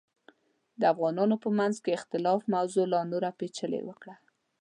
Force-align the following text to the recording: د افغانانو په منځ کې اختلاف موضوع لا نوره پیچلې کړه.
د 0.79 0.81
افغانانو 0.93 1.35
په 1.43 1.49
منځ 1.59 1.75
کې 1.83 1.97
اختلاف 1.99 2.39
موضوع 2.53 2.85
لا 2.93 3.01
نوره 3.11 3.31
پیچلې 3.39 3.79
کړه. 4.01 4.15